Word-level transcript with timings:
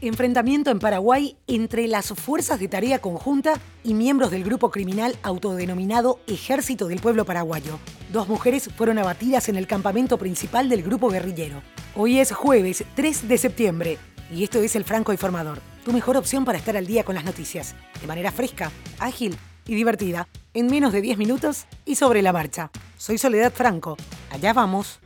Enfrentamiento 0.00 0.70
en 0.70 0.78
Paraguay 0.78 1.36
entre 1.48 1.88
las 1.88 2.10
fuerzas 2.10 2.60
de 2.60 2.68
tarea 2.68 3.00
conjunta 3.00 3.54
y 3.82 3.94
miembros 3.94 4.30
del 4.30 4.44
grupo 4.44 4.70
criminal 4.70 5.16
autodenominado 5.24 6.20
Ejército 6.28 6.86
del 6.86 7.00
Pueblo 7.00 7.24
Paraguayo. 7.24 7.80
Dos 8.12 8.28
mujeres 8.28 8.70
fueron 8.76 8.98
abatidas 8.98 9.48
en 9.48 9.56
el 9.56 9.66
campamento 9.66 10.16
principal 10.16 10.68
del 10.68 10.84
grupo 10.84 11.08
guerrillero. 11.08 11.62
Hoy 11.96 12.20
es 12.20 12.30
jueves 12.30 12.84
3 12.94 13.26
de 13.26 13.38
septiembre 13.38 13.98
y 14.32 14.44
esto 14.44 14.60
es 14.60 14.76
el 14.76 14.84
Franco 14.84 15.10
Informador, 15.10 15.58
tu 15.84 15.92
mejor 15.92 16.16
opción 16.16 16.44
para 16.44 16.58
estar 16.58 16.76
al 16.76 16.86
día 16.86 17.02
con 17.02 17.16
las 17.16 17.24
noticias, 17.24 17.74
de 18.00 18.06
manera 18.06 18.30
fresca, 18.30 18.70
ágil 19.00 19.36
y 19.66 19.74
divertida, 19.74 20.28
en 20.54 20.68
menos 20.68 20.92
de 20.92 21.00
10 21.00 21.18
minutos 21.18 21.66
y 21.84 21.96
sobre 21.96 22.22
la 22.22 22.32
marcha. 22.32 22.70
Soy 22.98 23.18
Soledad 23.18 23.52
Franco. 23.52 23.96
Allá 24.30 24.52
vamos. 24.52 25.00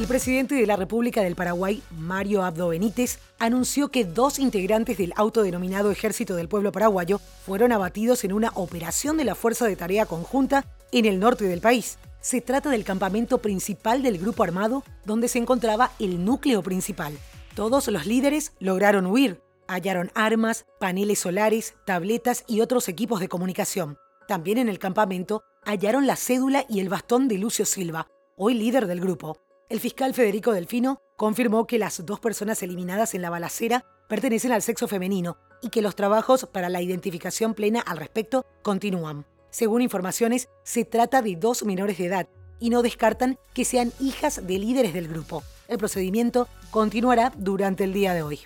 El 0.00 0.06
presidente 0.06 0.54
de 0.54 0.66
la 0.66 0.76
República 0.76 1.20
del 1.20 1.34
Paraguay, 1.36 1.82
Mario 1.90 2.42
Abdo 2.42 2.68
Benítez, 2.68 3.18
anunció 3.38 3.90
que 3.90 4.06
dos 4.06 4.38
integrantes 4.38 4.96
del 4.96 5.12
autodenominado 5.14 5.90
Ejército 5.90 6.36
del 6.36 6.48
Pueblo 6.48 6.72
Paraguayo 6.72 7.18
fueron 7.44 7.70
abatidos 7.70 8.24
en 8.24 8.32
una 8.32 8.48
operación 8.54 9.18
de 9.18 9.26
la 9.26 9.34
Fuerza 9.34 9.66
de 9.66 9.76
Tarea 9.76 10.06
Conjunta 10.06 10.64
en 10.90 11.04
el 11.04 11.20
norte 11.20 11.44
del 11.44 11.60
país. 11.60 11.98
Se 12.22 12.40
trata 12.40 12.70
del 12.70 12.82
campamento 12.82 13.42
principal 13.42 14.02
del 14.02 14.16
grupo 14.16 14.42
armado 14.42 14.84
donde 15.04 15.28
se 15.28 15.38
encontraba 15.38 15.90
el 15.98 16.24
núcleo 16.24 16.62
principal. 16.62 17.12
Todos 17.54 17.86
los 17.88 18.06
líderes 18.06 18.54
lograron 18.58 19.04
huir. 19.04 19.42
Hallaron 19.68 20.10
armas, 20.14 20.64
paneles 20.78 21.18
solares, 21.18 21.74
tabletas 21.84 22.44
y 22.46 22.62
otros 22.62 22.88
equipos 22.88 23.20
de 23.20 23.28
comunicación. 23.28 23.98
También 24.26 24.56
en 24.56 24.70
el 24.70 24.78
campamento 24.78 25.42
hallaron 25.62 26.06
la 26.06 26.16
cédula 26.16 26.64
y 26.70 26.80
el 26.80 26.88
bastón 26.88 27.28
de 27.28 27.36
Lucio 27.36 27.66
Silva, 27.66 28.08
hoy 28.38 28.54
líder 28.54 28.86
del 28.86 29.02
grupo. 29.02 29.36
El 29.70 29.78
fiscal 29.78 30.14
Federico 30.14 30.50
Delfino 30.50 31.00
confirmó 31.16 31.68
que 31.68 31.78
las 31.78 32.04
dos 32.04 32.18
personas 32.18 32.60
eliminadas 32.64 33.14
en 33.14 33.22
la 33.22 33.30
balacera 33.30 33.84
pertenecen 34.08 34.50
al 34.50 34.62
sexo 34.62 34.88
femenino 34.88 35.36
y 35.62 35.68
que 35.68 35.80
los 35.80 35.94
trabajos 35.94 36.48
para 36.52 36.68
la 36.68 36.82
identificación 36.82 37.54
plena 37.54 37.80
al 37.80 37.98
respecto 37.98 38.44
continúan. 38.62 39.26
Según 39.50 39.82
informaciones, 39.82 40.48
se 40.64 40.84
trata 40.84 41.22
de 41.22 41.36
dos 41.36 41.62
menores 41.64 41.98
de 41.98 42.06
edad 42.06 42.28
y 42.58 42.70
no 42.70 42.82
descartan 42.82 43.38
que 43.54 43.64
sean 43.64 43.92
hijas 44.00 44.44
de 44.44 44.58
líderes 44.58 44.92
del 44.92 45.06
grupo. 45.06 45.44
El 45.68 45.78
procedimiento 45.78 46.48
continuará 46.72 47.32
durante 47.36 47.84
el 47.84 47.92
día 47.92 48.12
de 48.12 48.22
hoy. 48.22 48.40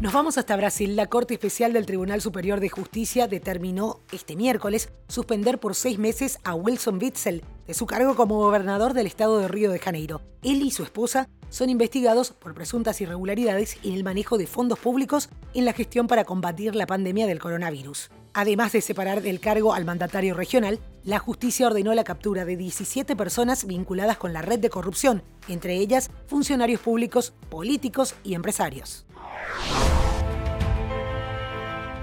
Nos 0.00 0.12
vamos 0.12 0.38
hasta 0.38 0.56
Brasil. 0.56 0.94
La 0.94 1.08
Corte 1.08 1.34
Especial 1.34 1.72
del 1.72 1.84
Tribunal 1.84 2.20
Superior 2.20 2.60
de 2.60 2.68
Justicia 2.68 3.26
determinó 3.26 3.98
este 4.12 4.36
miércoles 4.36 4.90
suspender 5.08 5.58
por 5.58 5.74
seis 5.74 5.98
meses 5.98 6.38
a 6.44 6.54
Wilson 6.54 7.00
Witzel 7.02 7.42
de 7.66 7.74
su 7.74 7.84
cargo 7.84 8.14
como 8.14 8.38
gobernador 8.38 8.94
del 8.94 9.08
estado 9.08 9.40
de 9.40 9.48
Río 9.48 9.72
de 9.72 9.80
Janeiro. 9.80 10.22
Él 10.44 10.62
y 10.62 10.70
su 10.70 10.84
esposa 10.84 11.28
son 11.48 11.68
investigados 11.68 12.30
por 12.30 12.54
presuntas 12.54 13.00
irregularidades 13.00 13.76
en 13.82 13.94
el 13.94 14.04
manejo 14.04 14.38
de 14.38 14.46
fondos 14.46 14.78
públicos 14.78 15.30
en 15.52 15.64
la 15.64 15.72
gestión 15.72 16.06
para 16.06 16.24
combatir 16.24 16.76
la 16.76 16.86
pandemia 16.86 17.26
del 17.26 17.40
coronavirus. 17.40 18.10
Además 18.34 18.70
de 18.70 18.82
separar 18.82 19.20
del 19.20 19.40
cargo 19.40 19.74
al 19.74 19.84
mandatario 19.84 20.34
regional, 20.34 20.78
la 21.02 21.18
justicia 21.18 21.66
ordenó 21.66 21.92
la 21.92 22.04
captura 22.04 22.44
de 22.44 22.56
17 22.56 23.16
personas 23.16 23.66
vinculadas 23.66 24.16
con 24.16 24.32
la 24.32 24.42
red 24.42 24.60
de 24.60 24.70
corrupción, 24.70 25.24
entre 25.48 25.74
ellas 25.74 26.08
funcionarios 26.28 26.80
públicos, 26.80 27.32
políticos 27.50 28.14
y 28.22 28.34
empresarios. 28.34 29.07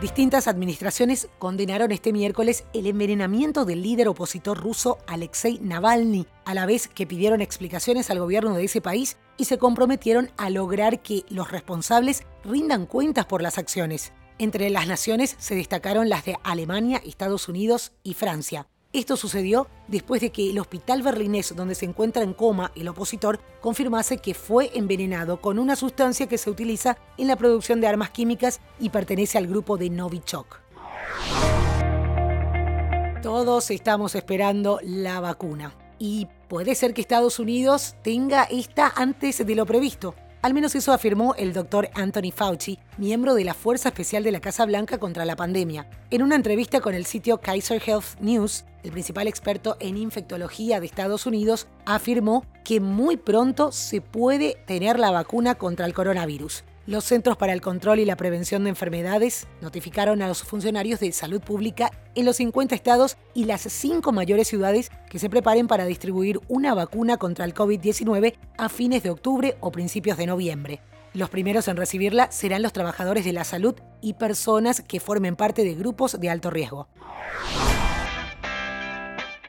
Distintas 0.01 0.49
administraciones 0.49 1.29
condenaron 1.39 1.93
este 1.93 2.11
miércoles 2.11 2.65
el 2.73 2.85
envenenamiento 2.85 3.63
del 3.63 3.81
líder 3.81 4.09
opositor 4.09 4.59
ruso 4.61 4.97
Alexei 5.07 5.57
Navalny, 5.61 6.27
a 6.43 6.53
la 6.53 6.65
vez 6.65 6.89
que 6.89 7.07
pidieron 7.07 7.39
explicaciones 7.39 8.09
al 8.09 8.19
gobierno 8.19 8.55
de 8.55 8.65
ese 8.65 8.81
país 8.81 9.17
y 9.37 9.45
se 9.45 9.57
comprometieron 9.57 10.29
a 10.35 10.49
lograr 10.49 11.01
que 11.01 11.23
los 11.29 11.49
responsables 11.49 12.23
rindan 12.43 12.85
cuentas 12.87 13.25
por 13.25 13.41
las 13.41 13.57
acciones. 13.57 14.11
Entre 14.37 14.69
las 14.69 14.85
naciones 14.85 15.37
se 15.39 15.55
destacaron 15.55 16.09
las 16.09 16.25
de 16.25 16.37
Alemania, 16.43 17.01
Estados 17.05 17.47
Unidos 17.47 17.93
y 18.03 18.15
Francia. 18.15 18.67
Esto 18.95 19.17
sucedió 19.17 19.67
después 19.89 20.21
de 20.21 20.31
que 20.31 20.49
el 20.49 20.57
hospital 20.57 21.01
berlinés 21.01 21.53
donde 21.53 21.75
se 21.75 21.83
encuentra 21.83 22.23
en 22.23 22.31
coma 22.31 22.71
el 22.77 22.87
opositor 22.87 23.41
confirmase 23.59 24.19
que 24.19 24.33
fue 24.33 24.71
envenenado 24.73 25.41
con 25.41 25.59
una 25.59 25.75
sustancia 25.75 26.27
que 26.27 26.37
se 26.37 26.49
utiliza 26.49 26.97
en 27.17 27.27
la 27.27 27.35
producción 27.35 27.81
de 27.81 27.87
armas 27.87 28.11
químicas 28.11 28.61
y 28.79 28.91
pertenece 28.91 29.37
al 29.37 29.47
grupo 29.47 29.75
de 29.75 29.89
Novichok. 29.89 30.61
Todos 33.21 33.69
estamos 33.69 34.15
esperando 34.15 34.79
la 34.81 35.19
vacuna 35.19 35.75
y 35.99 36.29
puede 36.47 36.73
ser 36.73 36.93
que 36.93 37.01
Estados 37.01 37.37
Unidos 37.37 37.97
tenga 38.01 38.43
esta 38.43 38.93
antes 38.95 39.45
de 39.45 39.55
lo 39.55 39.65
previsto. 39.65 40.15
Al 40.45 40.53
menos 40.53 40.75
eso 40.75 40.93
afirmó 40.93 41.33
el 41.39 41.53
doctor 41.53 41.89
Anthony 41.95 42.31
Fauci, 42.31 42.77
miembro 42.99 43.33
de 43.33 43.43
la 43.43 43.55
Fuerza 43.55 43.89
Especial 43.89 44.23
de 44.23 44.31
la 44.31 44.39
Casa 44.39 44.63
Blanca 44.67 44.99
contra 44.99 45.25
la 45.25 45.35
pandemia. 45.35 45.89
En 46.11 46.21
una 46.21 46.35
entrevista 46.35 46.81
con 46.81 46.93
el 46.93 47.07
sitio 47.07 47.39
Kaiser 47.39 47.81
Health 47.83 48.19
News, 48.19 48.63
el 48.83 48.91
principal 48.91 49.27
experto 49.27 49.75
en 49.79 49.97
infectología 49.97 50.79
de 50.79 50.85
Estados 50.85 51.25
Unidos 51.25 51.65
afirmó 51.87 52.45
que 52.63 52.79
muy 52.79 53.17
pronto 53.17 53.71
se 53.71 54.01
puede 54.01 54.55
tener 54.67 54.99
la 54.99 55.09
vacuna 55.09 55.55
contra 55.55 55.87
el 55.87 55.95
coronavirus. 55.95 56.63
Los 56.87 57.05
Centros 57.05 57.35
para 57.35 57.51
el 57.51 57.61
Control 57.61 57.97
y 57.99 58.05
la 58.05 58.15
Prevención 58.15 58.63
de 58.63 58.69
Enfermedades 58.69 59.47
notificaron 59.59 60.21
a 60.21 60.27
los 60.27 60.43
funcionarios 60.43 60.99
de 60.99 61.11
salud 61.13 61.41
pública 61.41 61.89
en 62.13 62.25
los 62.25 62.35
50 62.35 62.75
estados 62.75 63.17
y 63.33 63.45
las 63.45 63.61
cinco 63.61 64.11
mayores 64.11 64.47
ciudades 64.47 64.91
que 65.09 65.17
se 65.17 65.27
preparen 65.27 65.65
para 65.65 65.85
distribuir 65.85 66.41
una 66.47 66.75
vacuna 66.75 67.17
contra 67.17 67.43
el 67.43 67.55
COVID-19 67.55 68.35
a 68.59 68.69
fines 68.69 69.01
de 69.01 69.09
octubre 69.09 69.57
o 69.61 69.71
principios 69.71 70.17
de 70.17 70.27
noviembre. 70.27 70.79
Los 71.15 71.31
primeros 71.31 71.67
en 71.69 71.77
recibirla 71.77 72.31
serán 72.31 72.61
los 72.61 72.73
trabajadores 72.73 73.25
de 73.25 73.33
la 73.33 73.45
salud 73.45 73.73
y 73.99 74.13
personas 74.13 74.81
que 74.81 74.99
formen 74.99 75.35
parte 75.35 75.63
de 75.63 75.73
grupos 75.73 76.19
de 76.19 76.29
alto 76.29 76.51
riesgo. 76.51 76.87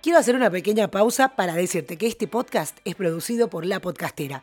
Quiero 0.00 0.18
hacer 0.18 0.36
una 0.36 0.50
pequeña 0.50 0.90
pausa 0.90 1.36
para 1.36 1.54
decirte 1.54 1.98
que 1.98 2.06
este 2.06 2.28
podcast 2.28 2.78
es 2.86 2.94
producido 2.94 3.50
por 3.50 3.66
La 3.66 3.80
Podcastera 3.80 4.42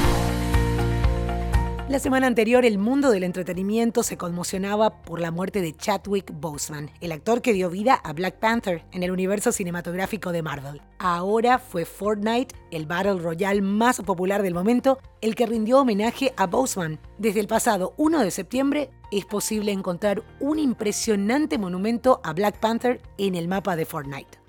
La 1.91 1.99
semana 1.99 2.25
anterior, 2.25 2.63
el 2.63 2.77
mundo 2.77 3.11
del 3.11 3.25
entretenimiento 3.25 4.01
se 4.01 4.15
conmocionaba 4.15 5.01
por 5.01 5.19
la 5.19 5.29
muerte 5.29 5.59
de 5.59 5.75
Chadwick 5.75 6.31
Boseman, 6.33 6.89
el 7.01 7.11
actor 7.11 7.41
que 7.41 7.51
dio 7.51 7.69
vida 7.69 7.95
a 7.95 8.13
Black 8.13 8.39
Panther 8.39 8.85
en 8.93 9.03
el 9.03 9.11
universo 9.11 9.51
cinematográfico 9.51 10.31
de 10.31 10.41
Marvel. 10.41 10.81
Ahora 10.99 11.59
fue 11.59 11.83
Fortnite, 11.83 12.55
el 12.71 12.85
Battle 12.85 13.19
Royale 13.19 13.61
más 13.61 13.99
popular 13.99 14.41
del 14.41 14.53
momento, 14.53 14.99
el 15.19 15.35
que 15.35 15.45
rindió 15.45 15.81
homenaje 15.81 16.33
a 16.37 16.47
Boseman. 16.47 16.97
Desde 17.17 17.41
el 17.41 17.47
pasado 17.47 17.93
1 17.97 18.21
de 18.21 18.31
septiembre 18.31 18.89
es 19.11 19.25
posible 19.25 19.73
encontrar 19.73 20.23
un 20.39 20.59
impresionante 20.59 21.57
monumento 21.57 22.21
a 22.23 22.31
Black 22.31 22.57
Panther 22.61 23.01
en 23.17 23.35
el 23.35 23.49
mapa 23.49 23.75
de 23.75 23.83
Fortnite. 23.83 24.40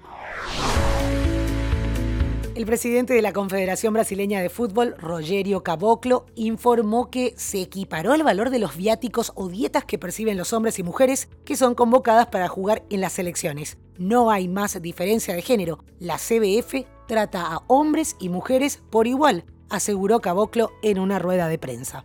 El 2.55 2.67
presidente 2.67 3.15
de 3.15 3.23
la 3.23 3.33
Confederación 3.33 3.95
Brasileña 3.95 4.43
de 4.43 4.51
Fútbol, 4.51 4.95
Rogerio 4.99 5.63
Caboclo, 5.63 6.27
informó 6.35 7.11
que 7.11 7.33
se 7.39 7.63
equiparó 7.63 8.13
el 8.13 8.25
valor 8.25 8.51
de 8.51 8.59
los 8.59 8.77
viáticos 8.77 9.33
o 9.37 9.49
dietas 9.49 9.87
que 9.87 9.99
perciben 9.99 10.37
los 10.37 10.53
hombres 10.53 10.79
y 10.79 10.83
mujeres 10.83 11.31
que 11.47 11.57
son 11.57 11.75
convocadas 11.75 12.27
para 12.27 12.49
jugar 12.49 12.85
en 12.91 13.01
las 13.01 13.15
selecciones. 13.15 13.79
No 13.97 14.31
hay 14.31 14.49
más 14.49 14.81
diferencia 14.83 15.35
de 15.35 15.41
género. 15.41 15.83
La 15.99 16.19
CBF 16.19 16.85
trata 17.09 17.55
a 17.55 17.63
hombres 17.69 18.17
y 18.21 18.29
mujeres 18.29 18.83
por 18.91 19.07
igual, 19.07 19.47
aseguró 19.71 20.21
Caboclo 20.21 20.73
en 20.83 20.99
una 20.99 21.19
rueda 21.19 21.49
de 21.49 21.59
prensa. 21.59 22.05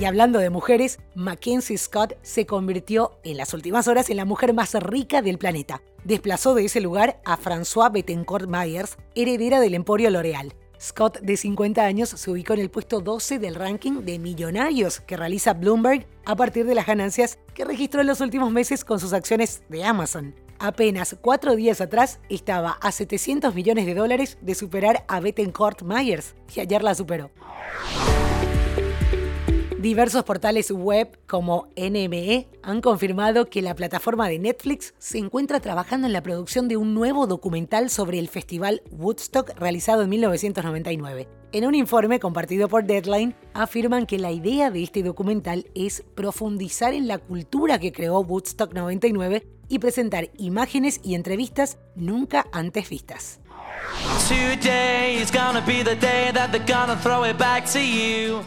Y 0.00 0.06
hablando 0.06 0.38
de 0.38 0.48
mujeres, 0.48 1.00
Mackenzie 1.14 1.76
Scott 1.76 2.14
se 2.22 2.46
convirtió 2.46 3.20
en 3.24 3.36
las 3.36 3.52
últimas 3.52 3.88
horas 3.88 4.08
en 4.08 4.16
la 4.16 4.24
mujer 4.24 4.54
más 4.54 4.72
rica 4.74 5.20
del 5.20 5.36
planeta. 5.36 5.82
Desplazó 6.04 6.54
de 6.54 6.66
ese 6.66 6.82
lugar 6.82 7.20
a 7.24 7.38
François 7.38 7.90
Bettencourt 7.90 8.46
Myers, 8.46 8.98
heredera 9.14 9.58
del 9.58 9.74
emporio 9.74 10.10
L'Oréal. 10.10 10.54
Scott, 10.78 11.20
de 11.20 11.38
50 11.38 11.82
años, 11.82 12.10
se 12.10 12.30
ubicó 12.30 12.52
en 12.52 12.60
el 12.60 12.70
puesto 12.70 13.00
12 13.00 13.38
del 13.38 13.54
ranking 13.54 14.02
de 14.02 14.18
millonarios 14.18 15.00
que 15.00 15.16
realiza 15.16 15.54
Bloomberg 15.54 16.06
a 16.26 16.36
partir 16.36 16.66
de 16.66 16.74
las 16.74 16.86
ganancias 16.86 17.38
que 17.54 17.64
registró 17.64 18.02
en 18.02 18.08
los 18.08 18.20
últimos 18.20 18.52
meses 18.52 18.84
con 18.84 19.00
sus 19.00 19.14
acciones 19.14 19.62
de 19.70 19.82
Amazon. 19.82 20.34
Apenas 20.58 21.16
cuatro 21.22 21.56
días 21.56 21.80
atrás 21.80 22.20
estaba 22.28 22.72
a 22.82 22.92
700 22.92 23.54
millones 23.54 23.86
de 23.86 23.94
dólares 23.94 24.36
de 24.42 24.54
superar 24.54 25.04
a 25.08 25.20
Bettencourt 25.20 25.82
Myers, 25.82 26.34
y 26.54 26.60
ayer 26.60 26.82
la 26.82 26.94
superó. 26.94 27.30
Diversos 29.84 30.24
portales 30.24 30.70
web 30.70 31.18
como 31.26 31.68
NME 31.76 32.48
han 32.62 32.80
confirmado 32.80 33.50
que 33.50 33.60
la 33.60 33.74
plataforma 33.74 34.30
de 34.30 34.38
Netflix 34.38 34.94
se 34.96 35.18
encuentra 35.18 35.60
trabajando 35.60 36.06
en 36.06 36.14
la 36.14 36.22
producción 36.22 36.68
de 36.68 36.78
un 36.78 36.94
nuevo 36.94 37.26
documental 37.26 37.90
sobre 37.90 38.18
el 38.18 38.30
festival 38.30 38.80
Woodstock 38.90 39.50
realizado 39.58 40.00
en 40.00 40.08
1999. 40.08 41.28
En 41.52 41.66
un 41.66 41.74
informe 41.74 42.18
compartido 42.18 42.66
por 42.66 42.84
Deadline, 42.84 43.34
afirman 43.52 44.06
que 44.06 44.18
la 44.18 44.32
idea 44.32 44.70
de 44.70 44.82
este 44.82 45.02
documental 45.02 45.66
es 45.74 46.02
profundizar 46.14 46.94
en 46.94 47.06
la 47.06 47.18
cultura 47.18 47.78
que 47.78 47.92
creó 47.92 48.20
Woodstock 48.20 48.72
99 48.72 49.46
y 49.68 49.80
presentar 49.80 50.30
imágenes 50.38 50.98
y 51.04 51.14
entrevistas 51.14 51.76
nunca 51.94 52.46
antes 52.52 52.88
vistas. 52.88 53.38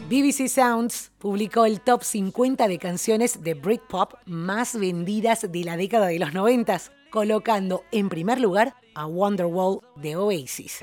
BBC 0.09 0.47
Sounds 0.49 1.11
publicó 1.19 1.65
el 1.65 1.81
top 1.81 2.01
50 2.01 2.67
de 2.67 2.79
canciones 2.79 3.43
de 3.43 3.53
Britpop 3.53 4.13
más 4.25 4.75
vendidas 4.79 5.45
de 5.51 5.63
la 5.63 5.77
década 5.77 6.07
de 6.07 6.17
los 6.17 6.33
90, 6.33 6.81
colocando 7.11 7.83
en 7.91 8.09
primer 8.09 8.39
lugar 8.39 8.73
a 8.95 9.05
Wonderwall 9.05 9.81
de 9.97 10.15
Oasis. 10.15 10.79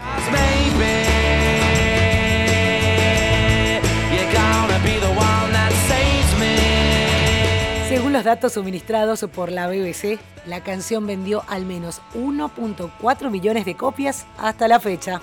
Según 7.95 8.13
los 8.13 8.25
datos 8.25 8.55
suministrados 8.55 9.25
por 9.33 9.53
la 9.53 9.69
BBC, 9.69 10.19
la 10.47 10.65
canción 10.65 11.07
vendió 11.07 11.45
al 11.47 11.65
menos 11.65 12.03
1.4 12.17 13.31
millones 13.31 13.65
de 13.65 13.77
copias 13.77 14.27
hasta 14.37 14.67
la 14.67 14.81
fecha. 14.81 15.23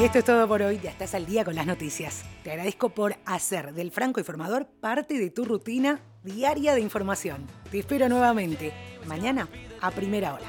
Y 0.00 0.04
esto 0.04 0.20
es 0.20 0.24
todo 0.24 0.46
por 0.46 0.62
hoy, 0.62 0.78
ya 0.80 0.90
estás 0.90 1.16
al 1.16 1.26
día 1.26 1.44
con 1.44 1.56
las 1.56 1.66
noticias. 1.66 2.22
Te 2.44 2.52
agradezco 2.52 2.90
por 2.90 3.16
hacer 3.26 3.74
del 3.74 3.90
Franco 3.90 4.20
Informador 4.20 4.66
parte 4.80 5.18
de 5.18 5.30
tu 5.30 5.44
rutina 5.44 5.98
diaria 6.22 6.76
de 6.76 6.80
información. 6.80 7.48
Te 7.68 7.80
espero 7.80 8.08
nuevamente 8.08 8.72
mañana 9.08 9.48
a 9.80 9.90
primera 9.90 10.34
hora. 10.34 10.46